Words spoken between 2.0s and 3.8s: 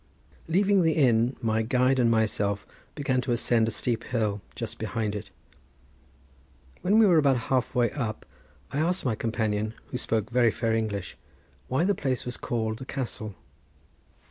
myself began to ascend a